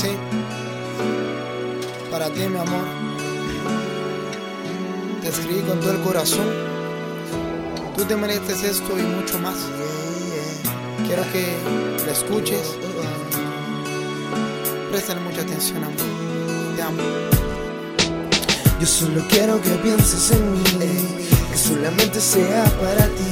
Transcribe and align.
Sí, 0.00 0.10
para 2.08 2.30
ti, 2.30 2.46
mi 2.46 2.56
amor. 2.56 2.86
Te 5.20 5.28
escribí 5.28 5.60
con 5.62 5.80
todo 5.80 5.90
el 5.90 6.00
corazón. 6.02 6.46
Tú 7.96 8.04
te 8.04 8.14
mereces 8.14 8.62
esto 8.62 8.96
y 8.96 9.02
mucho 9.02 9.40
más. 9.40 9.56
Quiero 11.04 11.24
que 11.32 11.52
lo 12.06 12.12
escuches. 12.12 12.76
Préstale 14.92 15.20
mucha 15.20 15.40
atención, 15.40 15.82
amor. 15.82 15.96
Te 16.76 16.82
amo. 16.82 17.02
Yo 18.78 18.86
solo 18.86 19.20
quiero 19.28 19.60
que 19.60 19.70
pienses 19.82 20.30
en 20.30 20.52
mí, 20.52 20.60
que 21.50 21.58
solamente 21.58 22.20
sea 22.20 22.66
para 22.80 23.04
ti, 23.08 23.30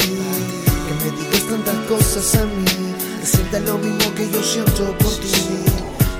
que 0.84 0.94
me 1.04 1.16
digas 1.16 1.46
tantas 1.48 1.76
cosas 1.86 2.34
a 2.34 2.44
mí, 2.44 2.92
que 3.20 3.26
sientas 3.26 3.62
lo 3.62 3.78
mismo 3.78 4.12
que 4.16 4.28
yo 4.28 4.42
siento 4.42 4.82
por 4.98 5.14
ti. 5.20 5.35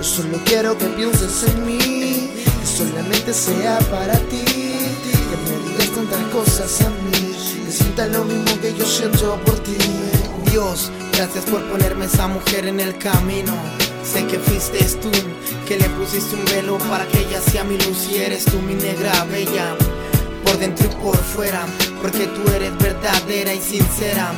Solo 0.07 0.39
quiero 0.47 0.79
que 0.79 0.87
pienses 0.87 1.43
en 1.49 1.67
mí, 1.67 2.31
que 2.45 2.67
solamente 2.67 3.35
sea 3.35 3.79
para 3.91 4.17
ti, 4.31 4.45
que 4.47 5.37
me 5.45 5.69
digas 5.69 5.91
tantas 5.95 6.23
cosas 6.33 6.81
a 6.83 6.91
mí, 6.91 7.35
que 7.67 7.73
sientas 7.73 8.11
lo 8.13 8.25
mismo 8.25 8.61
que 8.63 8.73
yo 8.73 8.87
siento 8.87 9.39
por 9.45 9.59
ti. 9.59 9.77
Dios, 10.51 10.93
gracias 11.13 11.45
por 11.47 11.61
ponerme 11.71 12.07
esa 12.07 12.29
mujer 12.29 12.67
en 12.69 12.79
el 12.79 12.97
camino. 12.97 13.53
Sé 14.05 14.25
que 14.27 14.39
fuiste 14.39 14.79
tú, 15.03 15.11
que 15.67 15.77
le 15.77 15.89
pusiste 15.91 16.37
un 16.37 16.45
velo 16.47 16.79
para 16.89 17.07
que 17.09 17.19
ella 17.19 17.41
sea 17.41 17.65
mi 17.65 17.77
luz 17.77 18.09
y 18.11 18.19
eres 18.19 18.45
tú 18.45 18.63
mi 18.63 18.75
negra 18.75 19.13
bella. 19.25 19.77
Por 20.45 20.57
dentro 20.57 20.87
y 20.87 21.03
por 21.03 21.17
fuera, 21.17 21.67
porque 22.01 22.27
tú 22.29 22.49
eres 22.55 22.79
verdadera 22.79 23.53
y 23.53 23.61
sincera. 23.61 24.33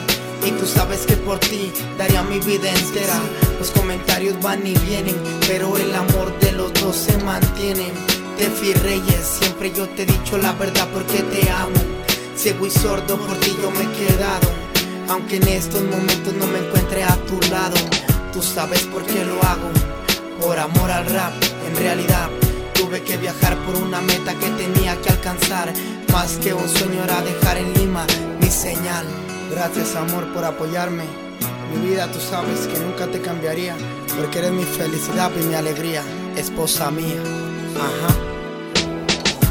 Y 0.44 0.50
tú 0.52 0.66
sabes 0.66 1.06
que 1.06 1.16
por 1.16 1.38
ti 1.38 1.72
daría 1.96 2.22
mi 2.22 2.38
vida 2.40 2.70
entera. 2.70 3.20
Los 3.58 3.70
comentarios 3.70 4.40
van 4.40 4.66
y 4.66 4.74
vienen, 4.78 5.16
pero 5.46 5.76
el 5.76 5.94
amor 5.94 6.38
de 6.40 6.52
los 6.52 6.72
dos 6.74 6.96
se 6.96 7.16
mantiene. 7.18 7.92
Tefi 8.38 8.72
Reyes, 8.74 9.38
siempre 9.40 9.72
yo 9.72 9.88
te 9.88 10.02
he 10.02 10.06
dicho 10.06 10.38
la 10.38 10.52
verdad 10.52 10.88
porque 10.92 11.22
te 11.22 11.50
amo. 11.50 11.74
Ciego 12.36 12.66
y 12.66 12.70
sordo 12.70 13.16
por 13.16 13.36
ti 13.38 13.56
yo 13.60 13.70
me 13.72 13.82
he 13.82 14.06
quedado. 14.06 14.48
Aunque 15.08 15.36
en 15.36 15.48
estos 15.48 15.82
momentos 15.82 16.34
no 16.34 16.46
me 16.46 16.58
encuentre 16.58 17.02
a 17.02 17.16
tu 17.26 17.40
lado, 17.50 17.76
tú 18.32 18.40
sabes 18.42 18.82
por 18.82 19.04
qué 19.04 19.24
lo 19.24 19.42
hago. 19.42 19.70
Por 20.40 20.58
amor 20.58 20.90
al 20.90 21.06
rap, 21.06 21.32
en 21.66 21.76
realidad 21.76 22.28
tuve 22.74 23.02
que 23.02 23.16
viajar 23.16 23.56
por 23.64 23.74
una 23.74 24.00
meta 24.00 24.34
que 24.34 24.48
tenía 24.50 25.00
que 25.00 25.10
alcanzar. 25.10 25.72
Más 26.12 26.36
que 26.36 26.54
un 26.54 26.68
sueño 26.68 27.02
era 27.02 27.20
dejar 27.22 27.56
en 27.56 27.74
Lima 27.74 28.06
mi 28.40 28.50
señal. 28.50 29.04
Gracias 29.50 29.96
amor 29.96 30.32
por 30.32 30.44
apoyarme. 30.44 31.04
Mi 31.72 31.88
vida 31.88 32.10
tú 32.12 32.20
sabes 32.20 32.66
que 32.66 32.78
nunca 32.78 33.06
te 33.06 33.20
cambiaría, 33.20 33.76
porque 34.16 34.38
eres 34.38 34.52
mi 34.52 34.64
felicidad 34.64 35.30
y 35.40 35.44
mi 35.44 35.54
alegría, 35.54 36.02
esposa 36.36 36.90
mía. 36.90 37.20
Ajá. 37.76 38.14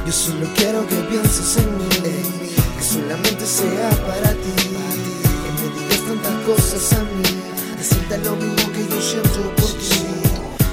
Yo 0.05 0.13
solo 0.13 0.47
quiero 0.55 0.87
que 0.87 0.95
pienses 0.95 1.57
en 1.57 1.77
mí, 1.77 1.89
que 2.77 2.83
solamente 2.83 3.45
sea 3.45 3.89
para 4.07 4.31
ti, 4.31 4.53
que 5.43 5.49
me 5.57 5.67
digas 5.79 6.01
tantas 6.07 6.45
cosas 6.45 6.93
a 6.93 7.03
mí, 7.03 7.23
sientas 7.81 8.19
lo 8.25 8.35
mismo 8.35 8.71
que 8.73 8.87
yo 8.87 9.01
siento 9.01 9.41
por 9.57 9.71
ti. 9.71 10.05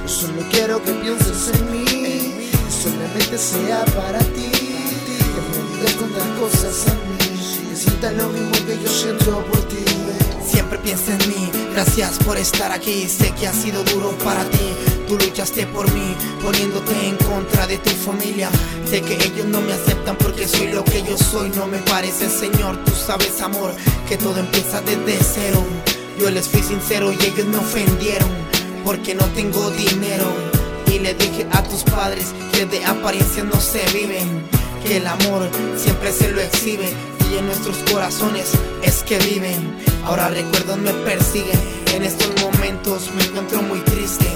Yo 0.03 0.09
solo 0.09 0.43
quiero 0.51 0.83
que 0.83 0.93
pienses 0.93 1.51
en 1.55 1.73
mí, 1.73 1.85
que 1.85 2.73
solamente 2.83 3.39
sea 3.39 3.85
para 3.97 4.21
ti, 4.21 4.51
que 4.53 5.41
me 5.51 5.59
digas 5.77 5.95
tantas 5.99 6.29
cosas 6.39 6.87
a 6.89 6.95
mí, 6.95 7.24
que 7.85 7.91
sientas 7.91 8.15
lo 8.15 8.29
mismo 8.29 8.53
que 8.67 8.79
yo 8.83 8.89
siento 8.89 9.45
por 9.47 9.61
ti. 9.69 9.85
Siempre 10.45 10.79
piensa 10.79 11.13
en 11.13 11.29
mí, 11.29 11.51
gracias 11.73 12.19
por 12.25 12.37
estar 12.37 12.73
aquí. 12.73 13.09
Sé 13.09 13.31
que 13.33 13.47
ha 13.47 13.53
sido 13.53 13.83
duro 13.85 14.11
para 14.25 14.45
ti. 14.51 14.75
Tú 15.09 15.17
luchaste 15.17 15.67
por 15.67 15.91
mí, 15.93 16.15
poniéndote 16.43 17.09
en 17.09 17.17
contra 17.17 17.67
de 17.67 17.79
tu 17.79 17.91
familia. 17.91 18.49
Sé 18.89 19.03
que 19.03 19.15
ellos 19.15 19.47
no 19.47 19.61
me 19.61 19.73
aceptan 19.73 20.17
porque 20.17 20.47
soy 20.49 20.69
lo 20.69 20.85
que 20.85 21.03
yo 21.03 21.17
soy. 21.19 21.51
No 21.51 21.67
me 21.67 21.79
parece, 21.79 22.29
Señor. 22.29 22.83
Tú 22.85 22.93
sabes, 22.93 23.41
amor, 23.41 23.75
que 24.09 24.17
todo 24.17 24.39
empieza 24.39 24.81
desde 24.83 25.19
cero. 25.23 25.65
Yo 26.19 26.31
les 26.31 26.49
fui 26.49 26.63
sincero 26.63 27.13
y 27.13 27.17
ellos 27.25 27.47
me 27.47 27.59
ofendieron 27.59 28.31
porque 28.85 29.15
no 29.15 29.25
tengo 29.35 29.71
dinero. 29.71 30.27
Y 30.87 31.01
le 31.01 31.15
dije 31.15 31.47
a 31.51 31.63
tus 31.65 31.83
padres 31.83 32.27
que 32.53 32.67
de 32.67 32.85
apariencia 32.85 33.43
no 33.45 33.61
se 33.61 33.85
viven. 33.93 34.47
Que 34.87 34.99
el 34.99 35.07
amor 35.07 35.49
siempre 35.77 36.13
se 36.13 36.31
lo 36.31 36.41
exhibe 36.41 36.95
y 37.35 37.39
en 37.39 37.47
nuestros 37.47 37.77
corazones 37.91 38.53
es 38.83 39.03
que 39.03 39.19
viven. 39.19 39.77
Ahora 40.05 40.29
recuerdos 40.29 40.79
me 40.79 40.93
persiguen, 40.93 41.59
en 41.95 42.03
estos 42.03 42.31
momentos 42.41 43.11
me 43.17 43.25
encuentro 43.25 43.63
muy 43.63 43.81
triste. 43.81 44.27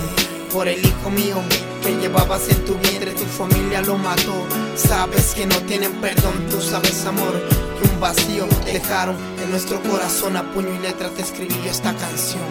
Por 0.52 0.66
el 0.66 0.84
hijo 0.84 1.10
mío 1.10 1.36
que 1.82 1.96
llevabas 1.96 2.48
en 2.48 2.64
tu 2.64 2.74
vientre, 2.78 3.12
tu 3.12 3.24
familia 3.24 3.82
lo 3.82 3.96
mató. 3.98 4.46
Sabes 4.76 5.34
que 5.34 5.46
no 5.46 5.56
tienen 5.62 5.92
perdón, 6.00 6.46
tú 6.50 6.60
sabes 6.60 7.04
amor, 7.04 7.32
que 7.80 7.88
un 7.88 8.00
vacío 8.00 8.46
dejaron 8.64 9.16
en 9.42 9.50
nuestro 9.50 9.80
corazón 9.82 10.36
a 10.36 10.42
puño 10.52 10.74
y 10.74 10.78
letra. 10.78 11.10
Te 11.10 11.22
escribí 11.22 11.54
yo 11.64 11.70
esta 11.70 11.94
canción, 11.94 12.42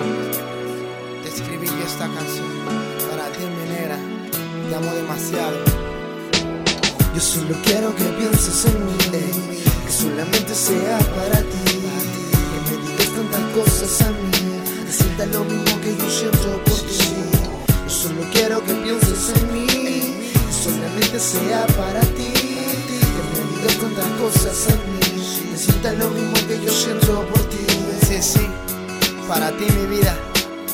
te 1.23 1.29
escribí 1.29 1.67
yo 1.67 1.85
esta 1.85 2.07
canción. 2.07 2.47
Para 3.09 3.29
ti 3.31 3.39
mi 3.43 3.73
negra, 3.73 3.97
te 4.69 4.75
amo 4.75 4.93
demasiado. 4.93 5.57
Yo 7.13 7.21
solo 7.21 7.55
quiero 7.63 7.95
que 7.95 8.03
pienses 8.03 8.65
en 8.65 8.85
mí, 8.85 9.66
que 9.87 9.93
solamente 9.93 10.53
sea 10.53 10.97
para 11.15 11.39
ti, 11.39 11.79
que 12.51 12.59
me 12.67 12.75
digas 12.83 13.09
tantas 13.15 13.43
cosas 13.55 14.01
a 14.01 14.11
mí, 14.11 14.61
que 14.85 14.91
sientas 14.91 15.27
lo 15.29 15.45
mismo 15.45 15.81
que 15.81 15.95
yo 15.95 16.09
siento 16.09 16.61
por 16.65 16.75
ti. 16.75 16.97
Yo 17.85 17.89
solo 17.89 18.21
quiero 18.33 18.61
que 18.65 18.73
pienses 18.73 19.31
en 19.37 19.53
mí, 19.53 19.65
que 20.33 20.53
solamente 20.53 21.19
sea 21.19 21.65
para 21.77 22.01
ti, 22.01 22.33
que 22.35 23.21
me 23.31 23.39
digas 23.55 23.77
tantas 23.79 24.07
cosas 24.19 24.73
a 24.73 24.75
mí, 24.75 25.51
que 25.51 25.57
sientas 25.57 25.97
lo 25.97 26.09
mismo 26.09 26.35
que 26.47 26.65
yo 26.65 26.71
siento 26.71 27.25
por 27.27 27.41
ti. 27.49 27.65
Sí, 28.05 28.21
sí, 28.21 28.47
para 29.25 29.51
ti 29.51 29.65
mi 29.71 29.95
vida, 29.95 30.17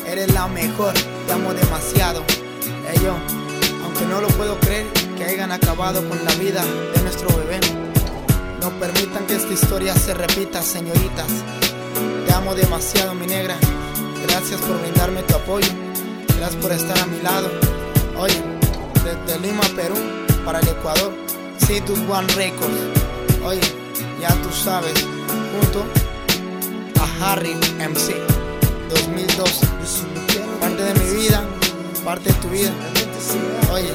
eres 0.08 0.32
la 0.34 0.48
mejor, 0.48 0.92
te 1.26 1.32
amo 1.32 1.54
demasiado. 1.54 2.24
Ellos, 2.92 3.14
aunque 3.84 4.06
no 4.06 4.20
lo 4.20 4.28
puedo 4.28 4.58
creer, 4.58 4.86
que 5.16 5.24
hayan 5.24 5.52
acabado 5.52 6.06
con 6.08 6.24
la 6.24 6.34
vida 6.34 6.64
de 6.94 7.02
nuestro 7.02 7.28
bebé. 7.36 7.60
No 8.64 8.70
permitan 8.80 9.26
que 9.26 9.36
esta 9.36 9.52
historia 9.52 9.94
se 9.94 10.14
repita, 10.14 10.62
señoritas. 10.62 11.26
Te 12.26 12.32
amo 12.32 12.54
demasiado, 12.54 13.12
mi 13.12 13.26
negra. 13.26 13.58
Gracias 14.26 14.58
por 14.62 14.80
brindarme 14.80 15.22
tu 15.24 15.34
apoyo. 15.34 15.68
Gracias 16.38 16.62
por 16.62 16.72
estar 16.72 16.98
a 16.98 17.04
mi 17.04 17.20
lado. 17.20 17.50
Oye, 18.16 18.42
desde 19.04 19.38
Lima, 19.40 19.60
Perú, 19.76 19.96
para 20.46 20.60
el 20.60 20.68
Ecuador, 20.68 21.12
Citus 21.66 21.98
One 22.08 22.26
Records. 22.36 22.80
Oye, 23.44 23.60
ya 24.18 24.30
tú 24.42 24.50
sabes, 24.50 24.94
junto 25.60 25.84
a 27.02 27.32
Harry 27.32 27.52
MC 27.78 28.14
2012. 28.88 29.60
Yo 29.60 29.86
solo 29.86 30.26
quiero 30.26 30.46
que 30.46 30.58
Parte 30.60 30.82
de 30.84 30.94
mi 30.94 31.20
vida, 31.20 31.44
parte 32.02 32.32
de 32.32 32.34
tu 32.36 32.48
vida. 32.48 32.72
Oye, 33.74 33.92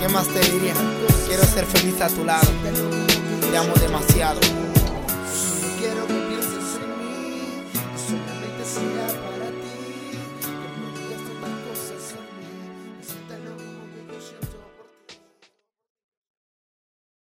¿qué 0.00 0.08
más 0.08 0.28
te 0.28 0.40
diría? 0.50 0.72
Quiero 1.28 1.44
ser 1.44 1.66
feliz 1.66 2.00
a 2.00 2.08
tu 2.08 2.24
lado. 2.24 2.48
Amo 3.56 3.72
demasiado. 3.76 4.40